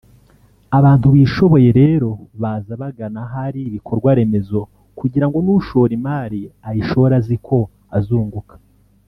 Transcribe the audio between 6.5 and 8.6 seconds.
ayishore azi ko azunguka